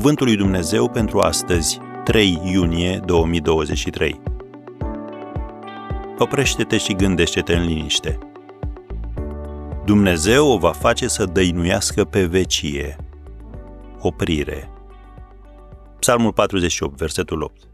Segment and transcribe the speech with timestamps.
[0.00, 4.20] Cuvântul lui Dumnezeu pentru astăzi, 3 iunie 2023.
[6.18, 8.18] Oprește-te și gândește-te în liniște.
[9.84, 12.96] Dumnezeu o va face să dăinuiască pe vecie.
[13.98, 14.70] Oprire.
[15.98, 17.68] Psalmul 48, versetul 8.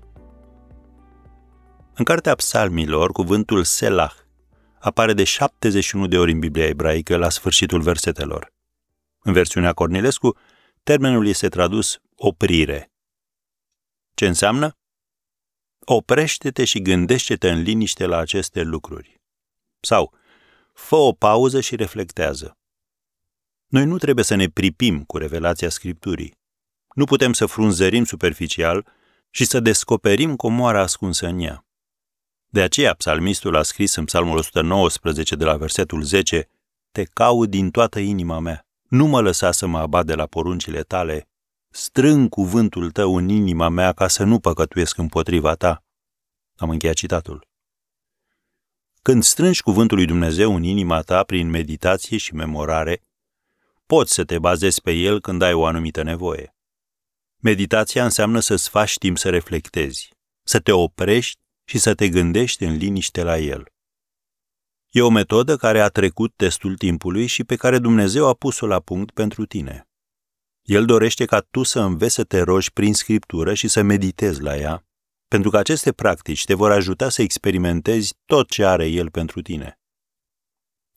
[1.94, 4.12] În cartea psalmilor, cuvântul Selah
[4.78, 8.52] apare de 71 de ori în Biblia ebraică la sfârșitul versetelor.
[9.22, 10.36] În versiunea Cornilescu,
[10.82, 12.92] termenul este tradus oprire.
[14.14, 14.76] Ce înseamnă?
[15.78, 19.20] Oprește-te și gândește-te în liniște la aceste lucruri.
[19.80, 20.14] Sau,
[20.72, 22.58] fă o pauză și reflectează.
[23.66, 26.38] Noi nu trebuie să ne pripim cu revelația Scripturii.
[26.94, 28.86] Nu putem să frunzărim superficial
[29.30, 31.66] și să descoperim comoara ascunsă în ea.
[32.46, 36.48] De aceea psalmistul a scris în psalmul 119 de la versetul 10,
[36.92, 40.82] Te caut din toată inima mea, nu mă lăsa să mă abat de la poruncile
[40.82, 41.28] tale,
[41.76, 45.84] strâng cuvântul tău în inima mea ca să nu păcătuiesc împotriva ta.
[46.56, 47.46] Am încheiat citatul.
[49.02, 53.02] Când strângi cuvântul lui Dumnezeu în inima ta prin meditație și memorare,
[53.86, 56.54] poți să te bazezi pe el când ai o anumită nevoie.
[57.36, 60.08] Meditația înseamnă să-ți faci timp să reflectezi,
[60.42, 63.66] să te oprești și să te gândești în liniște la el.
[64.90, 68.80] E o metodă care a trecut testul timpului și pe care Dumnezeu a pus-o la
[68.80, 69.86] punct pentru tine.
[70.66, 74.56] El dorește ca tu să înveți să te rogi prin scriptură și să meditezi la
[74.56, 74.86] ea,
[75.28, 79.80] pentru că aceste practici te vor ajuta să experimentezi tot ce are El pentru tine.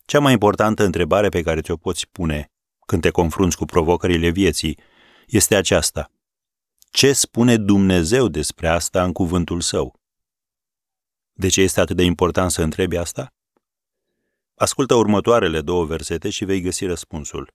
[0.05, 2.51] Cea mai importantă întrebare pe care ți-o poți pune
[2.85, 4.79] când te confrunți cu provocările vieții
[5.27, 6.11] este aceasta.
[6.91, 9.99] Ce spune Dumnezeu despre asta în cuvântul său?
[11.33, 13.33] De ce este atât de important să întrebi asta?
[14.55, 17.53] Ascultă următoarele două versete și vei găsi răspunsul.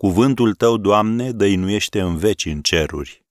[0.00, 3.24] Cuvântul tău, Doamne, dăinuiește în veci în ceruri.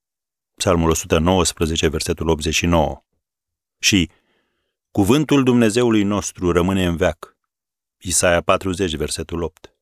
[0.55, 3.03] Psalmul 119, versetul 89.
[3.79, 4.09] Și
[4.91, 7.37] Cuvântul Dumnezeului nostru rămâne în veac.
[7.97, 9.75] Isaia 40, versetul 8.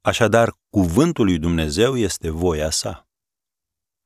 [0.00, 3.08] Așadar, cuvântul lui Dumnezeu este voia sa.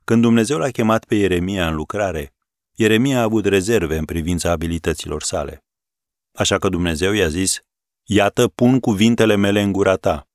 [0.04, 2.34] Când Dumnezeu l-a chemat pe Ieremia în lucrare,
[2.75, 5.65] Ieremia a avut rezerve în privința abilităților sale.
[6.32, 7.60] Așa că Dumnezeu i-a zis,
[8.04, 10.28] Iată, pun cuvintele mele în gura ta.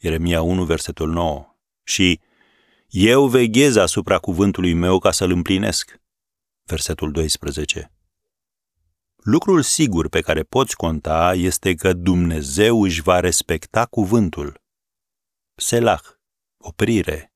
[0.00, 1.56] Ieremia 1, versetul 9.
[1.82, 2.20] Și
[2.88, 6.00] eu veghez asupra cuvântului meu ca să-l împlinesc.
[6.64, 7.90] Versetul 12.
[9.16, 14.60] Lucrul sigur pe care poți conta este că Dumnezeu își va respecta cuvântul.
[15.54, 16.02] Selah,
[16.56, 17.35] oprire.